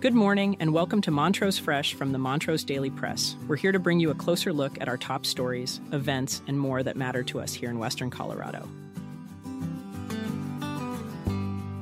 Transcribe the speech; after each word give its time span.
Good 0.00 0.14
morning, 0.14 0.56
and 0.60 0.72
welcome 0.72 1.00
to 1.02 1.10
Montrose 1.10 1.58
Fresh 1.58 1.94
from 1.94 2.12
the 2.12 2.18
Montrose 2.18 2.62
Daily 2.62 2.88
Press. 2.88 3.34
We're 3.48 3.56
here 3.56 3.72
to 3.72 3.80
bring 3.80 3.98
you 3.98 4.10
a 4.10 4.14
closer 4.14 4.52
look 4.52 4.80
at 4.80 4.88
our 4.88 4.96
top 4.96 5.26
stories, 5.26 5.80
events, 5.90 6.40
and 6.46 6.56
more 6.56 6.84
that 6.84 6.96
matter 6.96 7.24
to 7.24 7.40
us 7.40 7.52
here 7.52 7.68
in 7.68 7.80
Western 7.80 8.08
Colorado. 8.08 8.68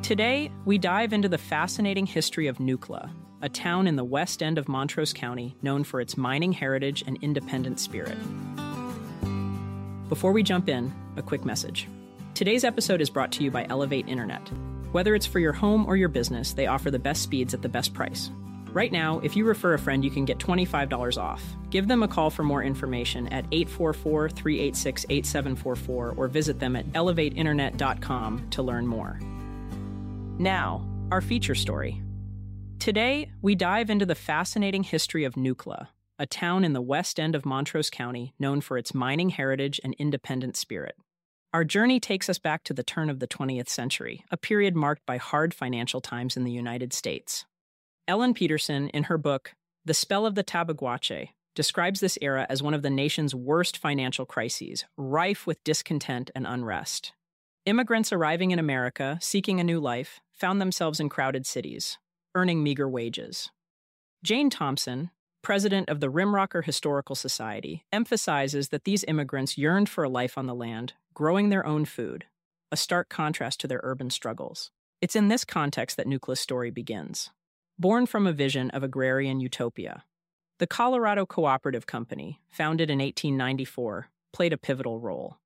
Today, 0.01 0.51
we 0.65 0.79
dive 0.79 1.13
into 1.13 1.29
the 1.29 1.37
fascinating 1.37 2.07
history 2.07 2.47
of 2.47 2.57
Nucla, 2.57 3.11
a 3.43 3.51
town 3.51 3.87
in 3.87 3.97
the 3.97 4.05
west 4.05 4.43
end 4.43 4.57
of 4.57 4.67
Montrose 4.67 5.13
County 5.13 5.55
known 5.61 5.85
for 5.85 6.01
its 6.01 6.17
mining 6.17 6.53
heritage 6.53 7.05
and 7.07 7.19
independent 7.21 7.79
spirit. 7.79 8.17
Before 10.09 10.33
we 10.33 10.43
jump 10.43 10.71
in, 10.71 10.91
a 11.19 11.23
quick 11.23 11.45
message. 11.45 11.87
Today's 12.33 12.65
episode 12.65 13.03
is 13.03 13.11
brought 13.11 13.33
to 13.33 13.45
you 13.45 13.51
by 13.51 13.67
Elevate 13.69 14.09
Internet. 14.09 14.51
Whether 14.93 15.15
it's 15.15 15.27
for 15.27 15.39
your 15.41 15.53
home 15.53 15.87
or 15.87 15.97
your 15.97 16.09
business, 16.09 16.53
they 16.53 16.67
offer 16.67 16.91
the 16.91 16.99
best 16.99 17.23
speeds 17.23 17.55
at 17.55 17.63
the 17.63 17.69
best 17.69 17.93
price. 17.93 18.31
Right 18.73 18.93
now, 18.93 19.21
if 19.21 19.37
you 19.37 19.47
refer 19.47 19.73
a 19.73 19.79
friend, 19.79 20.05
you 20.05 20.11
can 20.11 20.27
get 20.27 20.39
$25 20.39 21.17
off. 21.17 21.43
Give 21.71 21.89
them 21.89 22.03
a 22.03 22.09
call 22.09 22.29
for 22.29 22.43
more 22.43 22.63
information 22.63 23.27
at 23.29 23.47
844 23.51 24.29
386 24.29 25.07
8744 25.09 26.15
or 26.17 26.29
visit 26.29 26.59
them 26.59 26.77
at 26.77 26.87
elevateinternet.com 26.93 28.51
to 28.51 28.63
learn 28.63 28.87
more. 28.87 29.19
Now, 30.39 30.87
our 31.11 31.23
feature 31.23 31.55
story. 31.55 32.03
Today, 32.79 33.31
we 33.41 33.55
dive 33.55 33.89
into 33.89 34.05
the 34.05 34.15
fascinating 34.15 34.83
history 34.83 35.25
of 35.25 35.35
Nucla, 35.35 35.89
a 36.19 36.27
town 36.27 36.63
in 36.63 36.75
the 36.75 36.83
west 36.83 37.19
end 37.19 37.35
of 37.35 37.47
Montrose 37.47 37.89
County 37.89 38.35
known 38.39 38.61
for 38.61 38.77
its 38.77 38.93
mining 38.93 39.31
heritage 39.31 39.81
and 39.83 39.95
independent 39.99 40.57
spirit. 40.57 40.97
Our 41.55 41.65
journey 41.65 42.01
takes 42.01 42.29
us 42.29 42.39
back 42.39 42.65
to 42.65 42.75
the 42.75 42.83
turn 42.83 43.09
of 43.09 43.19
the 43.19 43.29
20th 43.29 43.69
century, 43.69 44.25
a 44.31 44.37
period 44.37 44.77
marked 44.77 45.07
by 45.07 45.17
hard 45.17 45.55
financial 45.55 46.01
times 46.01 46.37
in 46.37 46.45
the 46.45 46.53
United 46.53 46.93
States. 46.93 47.47
Ellen 48.09 48.35
Peterson, 48.35 48.89
in 48.91 49.05
her 49.05 49.19
book, 49.19 49.55
The 49.85 49.95
Spell 49.95 50.27
of 50.27 50.35
the 50.35 50.45
Tabaguache, 50.45 51.31
describes 51.55 52.01
this 52.01 52.19
era 52.21 52.47
as 52.49 52.63
one 52.63 52.75
of 52.75 52.83
the 52.83 52.91
nation's 52.91 53.35
worst 53.35 53.79
financial 53.79 54.27
crises, 54.27 54.85
rife 54.97 55.47
with 55.47 55.65
discontent 55.65 56.31
and 56.35 56.47
unrest. 56.47 57.13
Immigrants 57.65 58.13
arriving 58.13 58.53
in 58.53 58.61
America, 58.61 59.19
seeking 59.21 59.59
a 59.59 59.65
new 59.65 59.81
life, 59.81 60.21
found 60.31 60.61
themselves 60.61 61.01
in 61.01 61.09
crowded 61.09 61.47
cities, 61.47 61.99
earning 62.35 62.63
meager 62.63 62.89
wages. 62.89 63.51
Jane 64.23 64.51
Thompson, 64.51 65.11
president 65.43 65.89
of 65.89 66.01
the 66.01 66.11
Rimrocker 66.11 66.65
Historical 66.65 67.17
Society, 67.17 67.85
emphasizes 67.91 68.69
that 68.69 68.85
these 68.85 69.05
immigrants 69.09 69.57
yearned 69.57 69.89
for 69.89 70.05
a 70.05 70.09
life 70.09 70.37
on 70.37 70.47
the 70.47 70.55
land, 70.55 70.93
growing 71.17 71.49
their 71.49 71.65
own 71.65 71.87
food, 71.87 72.27
a 72.71 72.77
stark 72.77 73.09
contrast 73.09 73.59
to 73.59 73.67
their 73.67 73.81
urban 73.83 74.11
struggles. 74.11 74.71
It's 75.01 75.17
in 75.17 75.29
this 75.29 75.47
context 75.47 75.97
that 75.97 76.07
Nucla's 76.07 76.39
story 76.39 76.71
begins. 76.71 77.31
Born 77.79 78.05
from 78.05 78.27
a 78.27 78.35
vision 78.35 78.69
of 78.73 78.83
agrarian 78.83 79.41
utopia, 79.41 80.05
the 80.59 80.67
Colorado 80.67 81.25
Cooperative 81.25 81.87
Company, 81.87 82.43
founded 82.51 82.91
in 82.91 82.99
1894, 82.99 84.11
played 84.35 84.53
a 84.53 84.59
pivotal 84.59 85.01
role. 85.01 85.39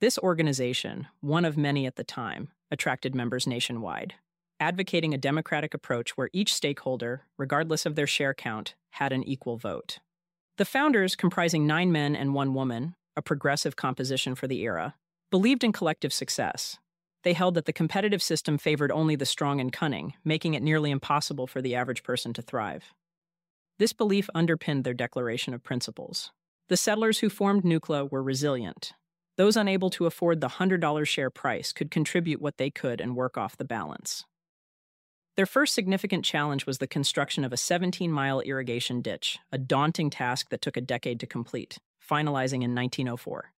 This 0.00 0.18
organization, 0.18 1.06
one 1.20 1.44
of 1.44 1.56
many 1.56 1.86
at 1.86 1.94
the 1.94 2.02
time, 2.02 2.48
attracted 2.72 3.14
members 3.14 3.46
nationwide 3.46 4.14
advocating 4.60 5.12
a 5.12 5.18
democratic 5.18 5.74
approach 5.74 6.16
where 6.16 6.30
each 6.32 6.54
stakeholder, 6.54 7.26
regardless 7.36 7.84
of 7.84 7.96
their 7.96 8.06
share 8.06 8.32
count, 8.32 8.74
had 8.92 9.12
an 9.12 9.22
equal 9.24 9.56
vote. 9.56 9.98
The 10.56 10.64
founders, 10.64 11.16
comprising 11.16 11.66
nine 11.66 11.90
men 11.92 12.14
and 12.16 12.34
one 12.34 12.54
woman, 12.54 12.94
a 13.16 13.22
progressive 13.22 13.76
composition 13.76 14.34
for 14.34 14.46
the 14.46 14.62
era, 14.62 14.94
believed 15.30 15.64
in 15.64 15.72
collective 15.72 16.12
success. 16.12 16.78
They 17.22 17.32
held 17.32 17.54
that 17.54 17.64
the 17.64 17.72
competitive 17.72 18.22
system 18.22 18.58
favored 18.58 18.92
only 18.92 19.16
the 19.16 19.26
strong 19.26 19.60
and 19.60 19.72
cunning, 19.72 20.14
making 20.24 20.54
it 20.54 20.62
nearly 20.62 20.90
impossible 20.90 21.46
for 21.46 21.62
the 21.62 21.74
average 21.74 22.02
person 22.02 22.32
to 22.34 22.42
thrive. 22.42 22.92
This 23.78 23.92
belief 23.92 24.28
underpinned 24.34 24.84
their 24.84 24.94
declaration 24.94 25.54
of 25.54 25.64
principles. 25.64 26.30
The 26.68 26.76
settlers 26.76 27.18
who 27.18 27.28
formed 27.28 27.64
Nucla 27.64 28.10
were 28.10 28.22
resilient. 28.22 28.92
Those 29.36 29.56
unable 29.56 29.90
to 29.90 30.06
afford 30.06 30.40
the 30.40 30.48
$100 30.48 31.06
share 31.06 31.30
price 31.30 31.72
could 31.72 31.90
contribute 31.90 32.40
what 32.40 32.56
they 32.56 32.70
could 32.70 33.00
and 33.00 33.16
work 33.16 33.36
off 33.36 33.56
the 33.56 33.64
balance. 33.64 34.24
Their 35.36 35.46
first 35.46 35.74
significant 35.74 36.24
challenge 36.24 36.66
was 36.66 36.78
the 36.78 36.86
construction 36.86 37.42
of 37.42 37.52
a 37.52 37.56
17 37.56 38.12
mile 38.12 38.40
irrigation 38.40 39.02
ditch, 39.02 39.38
a 39.50 39.58
daunting 39.58 40.10
task 40.10 40.50
that 40.50 40.62
took 40.62 40.76
a 40.76 40.80
decade 40.80 41.18
to 41.20 41.26
complete, 41.26 41.78
finalizing 42.08 42.62
in 42.62 42.74
1904. 42.74 43.53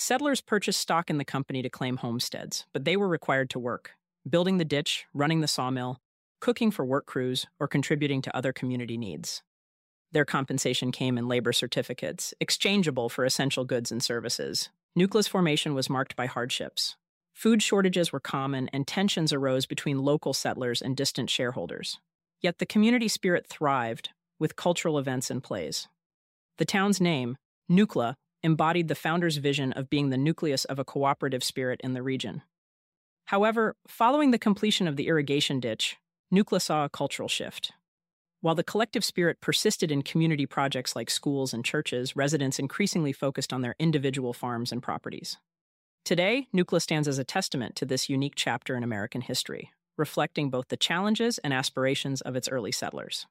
Settlers 0.00 0.40
purchased 0.40 0.80
stock 0.80 1.10
in 1.10 1.18
the 1.18 1.26
company 1.26 1.60
to 1.60 1.68
claim 1.68 1.98
homesteads, 1.98 2.64
but 2.72 2.86
they 2.86 2.96
were 2.96 3.06
required 3.06 3.50
to 3.50 3.58
work, 3.58 3.90
building 4.26 4.56
the 4.56 4.64
ditch, 4.64 5.04
running 5.12 5.42
the 5.42 5.46
sawmill, 5.46 5.98
cooking 6.40 6.70
for 6.70 6.86
work 6.86 7.04
crews, 7.04 7.46
or 7.60 7.68
contributing 7.68 8.22
to 8.22 8.34
other 8.34 8.50
community 8.50 8.96
needs. 8.96 9.42
Their 10.10 10.24
compensation 10.24 10.90
came 10.90 11.18
in 11.18 11.28
labor 11.28 11.52
certificates, 11.52 12.32
exchangeable 12.40 13.10
for 13.10 13.26
essential 13.26 13.66
goods 13.66 13.92
and 13.92 14.02
services. 14.02 14.70
Nucla's 14.96 15.28
formation 15.28 15.74
was 15.74 15.90
marked 15.90 16.16
by 16.16 16.24
hardships, 16.24 16.96
Food 17.34 17.62
shortages 17.62 18.12
were 18.12 18.20
common, 18.20 18.68
and 18.72 18.86
tensions 18.86 19.32
arose 19.32 19.64
between 19.64 20.02
local 20.02 20.34
settlers 20.34 20.82
and 20.82 20.96
distant 20.96 21.30
shareholders. 21.30 21.98
Yet 22.40 22.58
the 22.58 22.66
community 22.66 23.08
spirit 23.08 23.46
thrived 23.46 24.10
with 24.38 24.56
cultural 24.56 24.98
events 24.98 25.30
and 25.30 25.42
plays. 25.42 25.88
The 26.58 26.64
town's 26.64 27.00
name, 27.00 27.38
Nucla, 27.70 28.14
embodied 28.42 28.88
the 28.88 28.94
founder's 28.94 29.36
vision 29.36 29.72
of 29.72 29.90
being 29.90 30.10
the 30.10 30.18
nucleus 30.18 30.64
of 30.64 30.78
a 30.78 30.84
cooperative 30.84 31.44
spirit 31.44 31.80
in 31.82 31.94
the 31.94 32.02
region. 32.02 32.42
However, 33.26 33.76
following 33.86 34.30
the 34.30 34.38
completion 34.38 34.88
of 34.88 34.96
the 34.96 35.06
irrigation 35.06 35.60
ditch, 35.60 35.96
Nucla 36.32 36.60
saw 36.60 36.84
a 36.84 36.88
cultural 36.88 37.28
shift. 37.28 37.72
While 38.40 38.54
the 38.54 38.64
collective 38.64 39.04
spirit 39.04 39.40
persisted 39.40 39.92
in 39.92 40.02
community 40.02 40.46
projects 40.46 40.96
like 40.96 41.10
schools 41.10 41.52
and 41.52 41.64
churches, 41.64 42.16
residents 42.16 42.58
increasingly 42.58 43.12
focused 43.12 43.52
on 43.52 43.60
their 43.60 43.74
individual 43.78 44.32
farms 44.32 44.72
and 44.72 44.82
properties. 44.82 45.36
Today, 46.04 46.48
Nucla 46.54 46.80
stands 46.80 47.06
as 47.06 47.18
a 47.18 47.24
testament 47.24 47.76
to 47.76 47.84
this 47.84 48.08
unique 48.08 48.34
chapter 48.34 48.74
in 48.76 48.82
American 48.82 49.20
history, 49.20 49.70
reflecting 49.98 50.48
both 50.48 50.68
the 50.68 50.76
challenges 50.76 51.38
and 51.38 51.52
aspirations 51.52 52.22
of 52.22 52.34
its 52.34 52.48
early 52.48 52.72
settlers. 52.72 53.26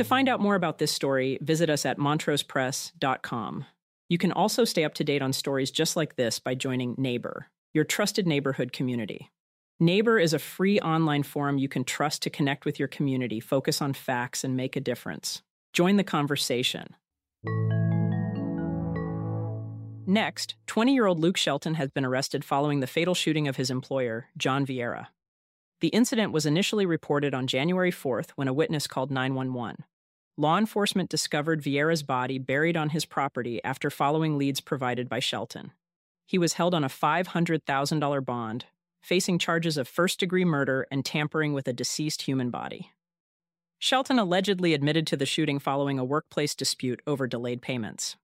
To 0.00 0.04
find 0.04 0.30
out 0.30 0.40
more 0.40 0.54
about 0.54 0.78
this 0.78 0.90
story, 0.90 1.36
visit 1.42 1.68
us 1.68 1.84
at 1.84 1.98
montrosepress.com. 1.98 3.66
You 4.08 4.16
can 4.16 4.32
also 4.32 4.64
stay 4.64 4.82
up 4.82 4.94
to 4.94 5.04
date 5.04 5.20
on 5.20 5.34
stories 5.34 5.70
just 5.70 5.94
like 5.94 6.16
this 6.16 6.38
by 6.38 6.54
joining 6.54 6.94
Neighbor, 6.96 7.48
your 7.74 7.84
trusted 7.84 8.26
neighborhood 8.26 8.72
community. 8.72 9.30
Neighbor 9.78 10.18
is 10.18 10.32
a 10.32 10.38
free 10.38 10.80
online 10.80 11.22
forum 11.22 11.58
you 11.58 11.68
can 11.68 11.84
trust 11.84 12.22
to 12.22 12.30
connect 12.30 12.64
with 12.64 12.78
your 12.78 12.88
community, 12.88 13.40
focus 13.40 13.82
on 13.82 13.92
facts, 13.92 14.42
and 14.42 14.56
make 14.56 14.74
a 14.74 14.80
difference. 14.80 15.42
Join 15.74 15.98
the 15.98 16.02
conversation. 16.02 16.96
Next, 20.06 20.54
20 20.66 20.94
year 20.94 21.04
old 21.04 21.20
Luke 21.20 21.36
Shelton 21.36 21.74
has 21.74 21.90
been 21.90 22.06
arrested 22.06 22.42
following 22.42 22.80
the 22.80 22.86
fatal 22.86 23.14
shooting 23.14 23.46
of 23.48 23.56
his 23.56 23.70
employer, 23.70 24.28
John 24.38 24.64
Vieira. 24.64 25.08
The 25.80 25.88
incident 25.88 26.32
was 26.32 26.46
initially 26.46 26.86
reported 26.86 27.34
on 27.34 27.46
January 27.46 27.92
4th 27.92 28.30
when 28.36 28.48
a 28.48 28.54
witness 28.54 28.86
called 28.86 29.10
911. 29.10 29.84
Law 30.40 30.56
enforcement 30.56 31.10
discovered 31.10 31.60
Vieira's 31.60 32.02
body 32.02 32.38
buried 32.38 32.74
on 32.74 32.88
his 32.88 33.04
property 33.04 33.62
after 33.62 33.90
following 33.90 34.38
leads 34.38 34.62
provided 34.62 35.06
by 35.06 35.18
Shelton. 35.18 35.72
He 36.24 36.38
was 36.38 36.54
held 36.54 36.72
on 36.72 36.82
a 36.82 36.88
$500,000 36.88 38.24
bond, 38.24 38.64
facing 39.02 39.38
charges 39.38 39.76
of 39.76 39.86
first 39.86 40.18
degree 40.18 40.46
murder 40.46 40.86
and 40.90 41.04
tampering 41.04 41.52
with 41.52 41.68
a 41.68 41.74
deceased 41.74 42.22
human 42.22 42.48
body. 42.48 42.92
Shelton 43.78 44.18
allegedly 44.18 44.72
admitted 44.72 45.06
to 45.08 45.16
the 45.18 45.26
shooting 45.26 45.58
following 45.58 45.98
a 45.98 46.06
workplace 46.06 46.54
dispute 46.54 47.02
over 47.06 47.26
delayed 47.26 47.60
payments. 47.60 48.16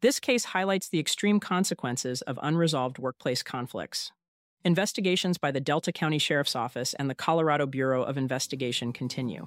This 0.00 0.18
case 0.18 0.46
highlights 0.46 0.88
the 0.88 0.98
extreme 0.98 1.40
consequences 1.40 2.22
of 2.22 2.38
unresolved 2.40 2.98
workplace 2.98 3.42
conflicts. 3.42 4.12
Investigations 4.64 5.36
by 5.36 5.50
the 5.50 5.60
Delta 5.60 5.92
County 5.92 6.18
Sheriff's 6.18 6.56
Office 6.56 6.94
and 6.94 7.10
the 7.10 7.14
Colorado 7.14 7.66
Bureau 7.66 8.02
of 8.02 8.16
Investigation 8.16 8.94
continue. 8.94 9.46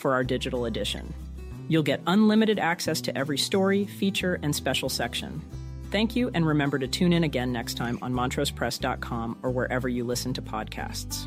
for 0.00 0.14
our 0.14 0.24
digital 0.24 0.64
edition. 0.64 1.14
You'll 1.68 1.84
get 1.84 2.00
unlimited 2.06 2.58
access 2.58 3.00
to 3.02 3.16
every 3.16 3.38
story, 3.38 3.84
feature, 3.84 4.40
and 4.42 4.54
special 4.54 4.88
section. 4.88 5.40
Thank 5.90 6.16
you, 6.16 6.30
and 6.34 6.46
remember 6.46 6.78
to 6.78 6.88
tune 6.88 7.12
in 7.12 7.24
again 7.24 7.52
next 7.52 7.74
time 7.74 7.98
on 8.02 8.12
montrosepress.com 8.12 9.38
or 9.42 9.50
wherever 9.50 9.88
you 9.88 10.04
listen 10.04 10.32
to 10.34 10.42
podcasts. 10.42 11.26